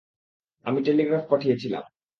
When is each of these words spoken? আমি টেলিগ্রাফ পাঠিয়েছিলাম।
আমি 0.65 0.79
টেলিগ্রাফ 0.83 1.23
পাঠিয়েছিলাম। 1.29 1.83